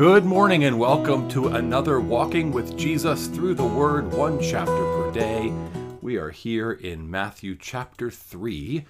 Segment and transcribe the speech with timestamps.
[0.00, 5.12] Good morning and welcome to another Walking with Jesus Through the Word, one chapter per
[5.12, 5.52] day.
[6.00, 8.86] We are here in Matthew chapter 3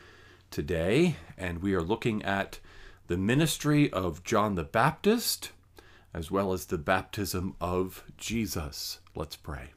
[0.53, 2.61] today, and we are looking at
[3.09, 5.51] the ministry of John the Baptist
[6.15, 9.01] as well as the baptism of Jesus.
[9.17, 9.71] Let's pray.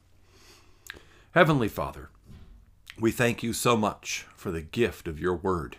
[1.32, 2.10] Heavenly Father,
[3.00, 5.78] we thank you so much for the gift of your Word.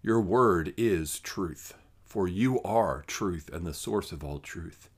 [0.00, 1.74] Your Word is truth
[2.10, 4.88] for you are truth and the source of all truth.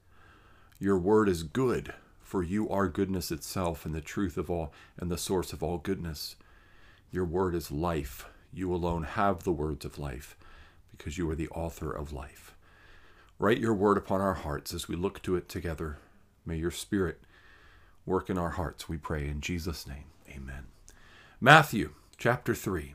[0.78, 5.10] Your word is good, for you are goodness itself and the truth of all and
[5.10, 6.36] the source of all goodness.
[7.10, 8.24] Your word is life.
[8.50, 10.38] You alone have the words of life,
[10.90, 12.54] because you are the author of life.
[13.38, 15.98] Write your word upon our hearts as we look to it together.
[16.46, 17.20] May your spirit
[18.06, 20.04] work in our hearts, we pray in Jesus' name.
[20.30, 20.68] Amen.
[21.42, 22.94] Matthew chapter 3.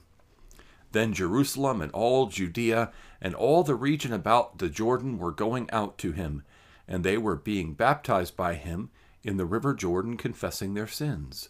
[0.91, 5.97] Then Jerusalem and all Judea and all the region about the Jordan were going out
[5.99, 6.43] to him,
[6.87, 8.89] and they were being baptized by him
[9.23, 11.49] in the river Jordan, confessing their sins.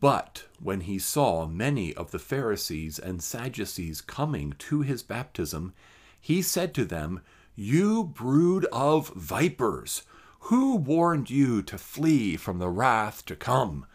[0.00, 5.72] But when he saw many of the Pharisees and Sadducees coming to his baptism,
[6.20, 7.20] he said to them,
[7.56, 10.02] You brood of vipers,
[10.40, 13.86] who warned you to flee from the wrath to come?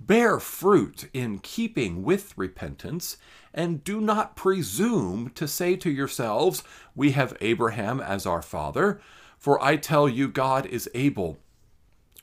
[0.00, 3.18] Bear fruit in keeping with repentance,
[3.52, 9.00] and do not presume to say to yourselves, We have Abraham as our father.
[9.38, 11.38] For I tell you, God is able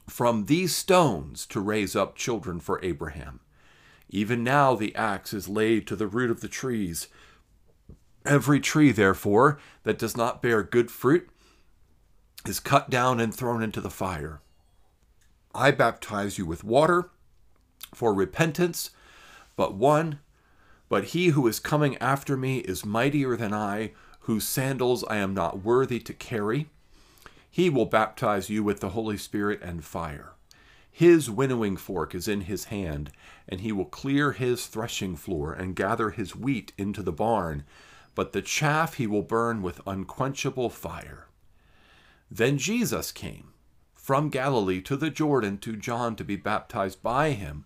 [0.10, 3.42] from these stones to raise up children for Abraham.
[4.10, 7.08] Even now the axe is laid to the root of the trees.
[8.26, 11.30] Every tree, therefore, that does not bear good fruit
[12.46, 14.42] is cut down and thrown into the fire.
[15.54, 17.12] I baptize you with water
[17.94, 18.92] for repentance,
[19.56, 20.20] but one,
[20.90, 25.34] but he who is coming after me is mightier than I, whose sandals I am
[25.34, 26.70] not worthy to carry.
[27.50, 30.34] He will baptize you with the Holy Spirit and fire.
[30.92, 33.12] His winnowing fork is in his hand,
[33.48, 37.64] and he will clear his threshing floor and gather his wheat into the barn,
[38.16, 41.28] but the chaff he will burn with unquenchable fire.
[42.32, 43.54] Then Jesus came
[43.94, 47.66] from Galilee to the Jordan to John to be baptized by him.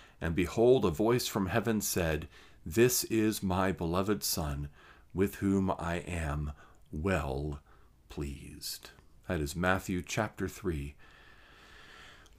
[0.21, 2.27] And behold, a voice from heaven said,
[2.63, 4.69] This is my beloved Son,
[5.13, 6.51] with whom I am
[6.91, 7.59] well
[8.07, 8.91] pleased.
[9.27, 10.93] That is Matthew chapter 3.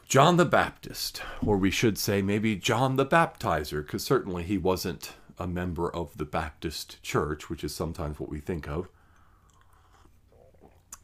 [0.07, 5.15] John the Baptist, or we should say maybe John the Baptizer, because certainly he wasn't
[5.39, 8.89] a member of the Baptist church, which is sometimes what we think of.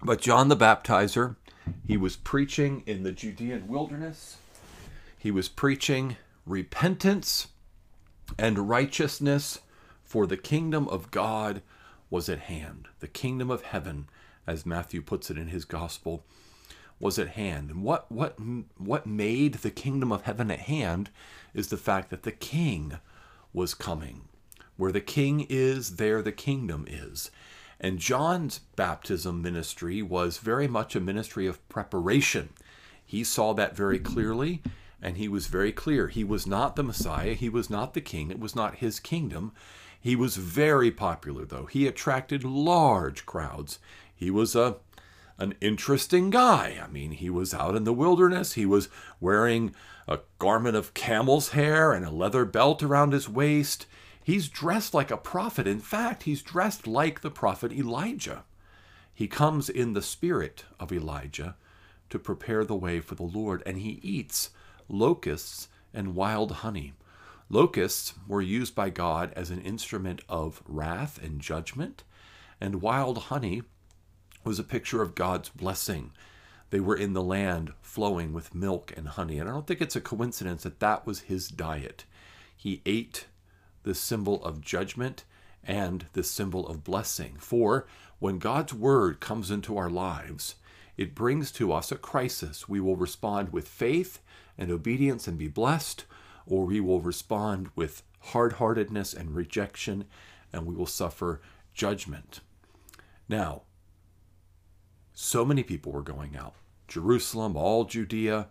[0.03, 1.37] But John the Baptizer,
[1.87, 4.37] he was preaching in the Judean wilderness.
[5.17, 6.17] He was preaching
[6.49, 7.49] repentance
[8.39, 9.61] and righteousness,
[10.03, 11.63] for the kingdom of God
[12.11, 12.89] was at hand.
[13.01, 14.09] The kingdom of heaven,
[14.47, 16.25] as Matthew puts it in his gospel,
[17.01, 17.71] was at hand.
[17.71, 18.39] And what what
[18.77, 21.11] what made the kingdom of heaven at hand
[21.55, 22.99] is the fact that the king
[23.53, 24.23] was coming.
[24.77, 27.31] Where the king is, there the kingdom is.
[27.81, 32.51] And John's baptism ministry was very much a ministry of preparation.
[33.05, 34.63] He saw that very clearly
[35.01, 36.09] and he was very clear.
[36.09, 37.35] He was not the Messiah.
[37.35, 38.31] He was not the king.
[38.31, 39.53] It was not his kingdom.
[40.01, 41.67] He was very popular, though.
[41.67, 43.79] He attracted large crowds.
[44.15, 44.77] He was a
[45.41, 46.81] an interesting guy.
[46.83, 48.55] I mean, he was out in the wilderness.
[48.55, 48.89] He was
[49.21, 49.73] wearing
[50.09, 53.87] a garment of camel's hair and a leather belt around his waist.
[54.23, 55.69] He's dressed like a prophet.
[55.69, 58.43] In fact, he's dressed like the prophet Elijah.
[59.15, 61.57] He comes in the spirit of Elijah
[62.11, 64.51] to prepare the way for the Lord, and he eats
[64.89, 66.93] locusts, and wild honey.
[67.49, 72.05] Locusts were used by God as an instrument of wrath and judgment,
[72.61, 73.63] and wild honey
[74.45, 76.13] was a picture of God's blessing.
[76.71, 79.39] They were in the land flowing with milk and honey.
[79.39, 82.05] And I don't think it's a coincidence that that was his diet.
[82.55, 83.27] He ate
[83.83, 85.25] the symbol of judgment
[85.65, 87.37] and the symbol of blessing.
[87.39, 87.87] For
[88.19, 90.57] when God's word comes into our lives,
[90.97, 92.69] it brings to us a crisis.
[92.69, 94.21] We will respond with faith
[94.59, 96.05] and obedience and be blessed,
[96.47, 100.05] or we will respond with hard heartedness and rejection,
[100.53, 101.41] and we will suffer
[101.73, 102.41] judgment.
[103.29, 103.63] Now,
[105.13, 106.55] so many people were going out.
[106.89, 108.49] Jerusalem, all Judea,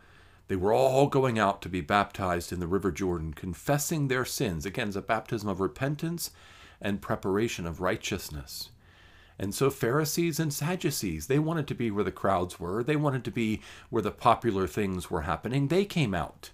[0.48, 4.66] they were all going out to be baptized in the River Jordan, confessing their sins.
[4.66, 6.32] Again, it's a baptism of repentance
[6.80, 8.70] and preparation of righteousness.
[9.40, 12.84] And so Pharisees and Sadducees, they wanted to be where the crowds were.
[12.84, 15.68] They wanted to be where the popular things were happening.
[15.68, 16.52] They came out.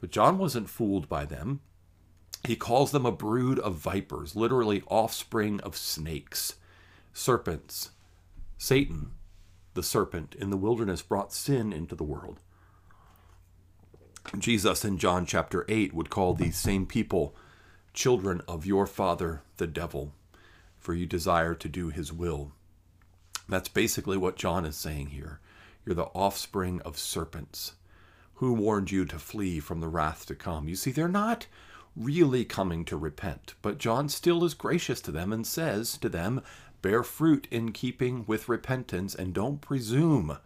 [0.00, 1.60] But John wasn't fooled by them.
[2.44, 6.54] He calls them a brood of vipers, literally offspring of snakes,
[7.12, 7.90] serpents.
[8.56, 9.12] Satan,
[9.74, 12.40] the serpent in the wilderness, brought sin into the world.
[14.36, 17.34] Jesus in John chapter 8 would call these same people
[17.94, 20.12] children of your father, the devil,
[20.78, 22.52] for you desire to do his will.
[23.48, 25.40] That's basically what John is saying here.
[25.84, 27.72] You're the offspring of serpents.
[28.34, 30.68] Who warned you to flee from the wrath to come?
[30.68, 31.46] You see, they're not
[31.96, 36.42] really coming to repent, but John still is gracious to them and says to them,
[36.82, 40.38] Bear fruit in keeping with repentance and don't presume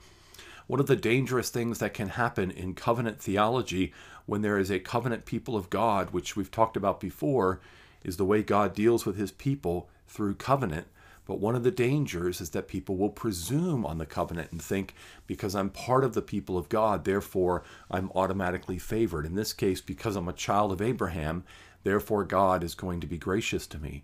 [0.66, 3.92] one of the dangerous things that can happen in covenant theology
[4.24, 7.60] when there is a covenant people of God, which we've talked about before,
[8.02, 10.86] is the way God deals with his people through covenant.
[11.24, 14.94] But one of the dangers is that people will presume on the covenant and think,
[15.26, 19.24] because I'm part of the people of God, therefore I'm automatically favored.
[19.24, 21.44] In this case, because I'm a child of Abraham,
[21.84, 24.02] therefore God is going to be gracious to me.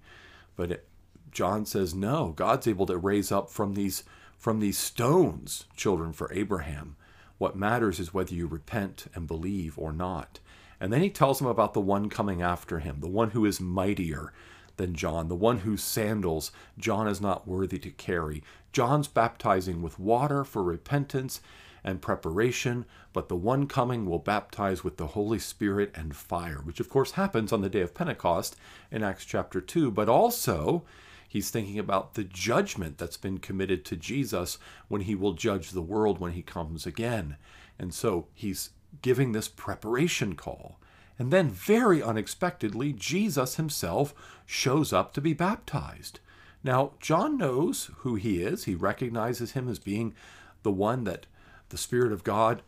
[0.55, 0.89] But it,
[1.33, 4.05] John says, no, God's able to raise up from these
[4.39, 6.95] from these stones children for Abraham.
[7.39, 10.39] What matters is whether you repent and believe or not.
[10.81, 13.61] And then he tells him about the one coming after him, the one who is
[13.61, 14.33] mightier
[14.79, 18.43] than John, the one whose sandals John is not worthy to carry.
[18.73, 21.41] John's baptizing with water for repentance
[21.85, 26.81] and preparation, but the one coming will baptize with the Holy Spirit and fire, which
[26.81, 28.57] of course happens on the day of Pentecost
[28.91, 30.85] in Acts chapter 2, but also
[31.29, 34.57] He's thinking about the judgment that's been committed to Jesus
[34.89, 37.37] when he will judge the world when he comes again.
[37.79, 38.71] And so he's
[39.03, 40.81] giving this preparation call.
[41.19, 44.15] And then, very unexpectedly, Jesus himself
[44.47, 46.21] shows up to be baptized.
[46.63, 48.65] Now, John knows who he is.
[48.65, 50.15] He recognizes him as being
[50.63, 51.27] the one that
[51.71, 52.63] the Spirit of God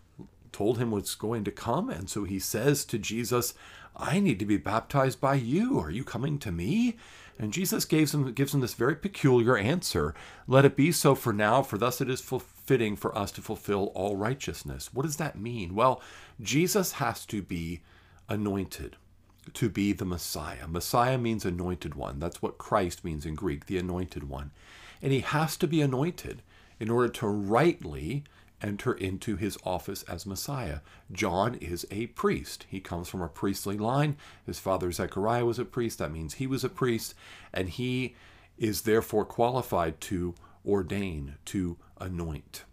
[0.52, 1.91] told him was going to come.
[1.91, 3.55] And so he says to Jesus,
[3.97, 5.79] I need to be baptized by you.
[5.79, 6.97] Are you coming to me?
[7.38, 10.14] And Jesus gives him, gives him this very peculiar answer
[10.47, 13.87] Let it be so for now, for thus it is fitting for us to fulfill
[13.94, 14.93] all righteousness.
[14.93, 15.75] What does that mean?
[15.75, 16.02] Well,
[16.41, 17.81] Jesus has to be
[18.30, 18.96] anointed
[19.52, 20.66] to be the Messiah.
[20.68, 22.18] Messiah means anointed one.
[22.20, 24.52] That's what Christ means in Greek, the anointed one.
[25.02, 26.42] And he has to be anointed
[26.78, 28.24] in order to rightly
[28.62, 30.80] enter into his office as Messiah.
[31.10, 32.66] John is a priest.
[32.68, 34.16] He comes from a priestly line.
[34.46, 35.99] His father Zechariah was a priest.
[35.99, 37.14] That means he was a priest.
[37.52, 38.14] And he
[38.58, 40.34] is therefore qualified to
[40.66, 42.64] ordain, to anoint.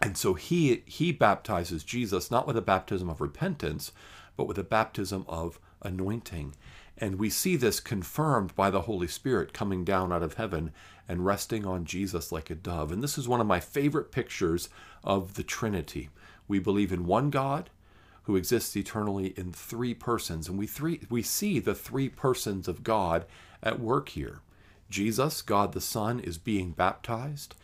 [0.00, 3.90] And so he, he baptizes Jesus not with a baptism of repentance,
[4.38, 6.54] but with a baptism of anointing.
[6.96, 10.72] And we see this confirmed by the Holy Spirit coming down out of heaven
[11.08, 12.92] and resting on Jesus like a dove.
[12.92, 14.68] And this is one of my favorite pictures
[15.02, 16.08] of the Trinity.
[16.46, 17.68] We believe in one God
[18.22, 22.84] who exists eternally in three persons, and we three we see the three persons of
[22.84, 23.24] God
[23.62, 24.40] at work here.
[24.90, 27.54] Jesus, God the Son, is being baptized.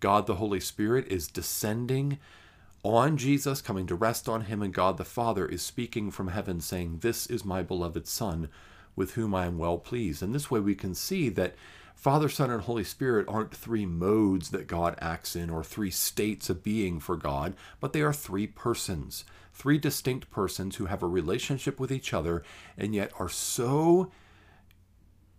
[0.00, 2.18] God the Holy Spirit is descending
[2.84, 6.60] on Jesus, coming to rest on him, and God the Father is speaking from heaven,
[6.60, 8.48] saying, This is my beloved Son,
[8.94, 10.22] with whom I am well pleased.
[10.22, 11.54] And this way we can see that
[11.98, 16.48] Father, Son, and Holy Spirit aren't three modes that God acts in or three states
[16.48, 21.08] of being for God, but they are three persons, three distinct persons who have a
[21.08, 22.44] relationship with each other
[22.76, 24.12] and yet are so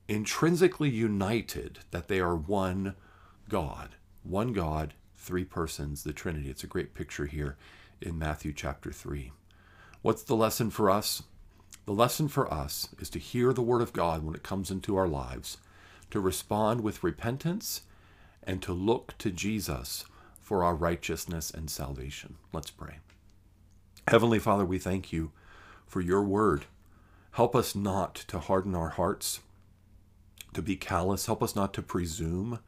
[0.09, 2.95] intrinsically united that they are one
[3.47, 3.95] God.
[4.23, 6.49] One God, three persons, the Trinity.
[6.49, 7.57] It's a great picture here
[8.01, 9.31] in Matthew chapter 3.
[10.01, 11.23] What's the lesson for us?
[11.85, 14.95] The lesson for us is to hear the Word of God when it comes into
[14.95, 15.57] our lives
[16.11, 17.81] to respond with repentance,
[18.43, 20.05] and to look to Jesus
[20.39, 22.35] for our righteousness and salvation.
[22.51, 22.99] Let's pray.
[24.07, 25.31] Heavenly Father, we thank you
[25.85, 26.65] for your word.
[27.31, 29.41] Help us not to harden our hearts,
[30.53, 31.27] to be callous.
[31.27, 32.59] Help us not to presume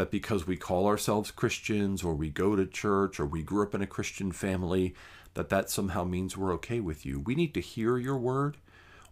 [0.00, 3.74] that because we call ourselves Christians or we go to church or we grew up
[3.74, 4.94] in a Christian family,
[5.34, 7.20] that that somehow means we're okay with you.
[7.20, 8.56] We need to hear your word.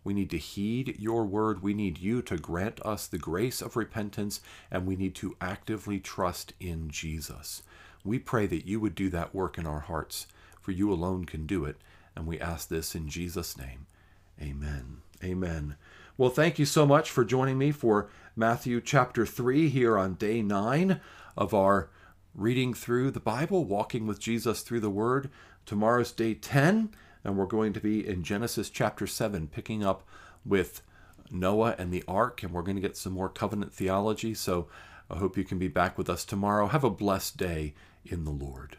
[0.03, 1.63] We need to heed your word.
[1.63, 4.41] We need you to grant us the grace of repentance,
[4.71, 7.63] and we need to actively trust in Jesus.
[8.03, 10.27] We pray that you would do that work in our hearts,
[10.59, 11.77] for you alone can do it.
[12.17, 13.87] And we ask this in Jesus' name.
[14.41, 15.03] Amen.
[15.23, 15.77] Amen.
[16.19, 20.43] Well, thank you so much for joining me for Matthew chapter 3 here on day
[20.43, 21.01] 9
[21.37, 21.91] of our
[22.35, 25.31] reading through the Bible, walking with Jesus through the Word.
[25.65, 26.91] Tomorrow's day 10,
[27.23, 30.03] and we're going to be in Genesis chapter 7, picking up
[30.45, 30.83] with
[31.31, 34.35] Noah and the ark, and we're going to get some more covenant theology.
[34.35, 34.67] So
[35.09, 36.67] I hope you can be back with us tomorrow.
[36.67, 38.77] Have a blessed day in the Lord.